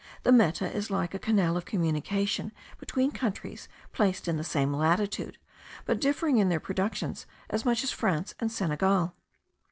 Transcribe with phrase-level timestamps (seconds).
[0.23, 5.37] The Meta is like a canal of communication between countries placed in the same latitude,
[5.85, 9.13] but differing in their productions as much as France and Senegal.